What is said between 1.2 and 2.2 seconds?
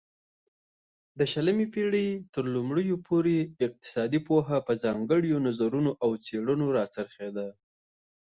شلمې پيړۍ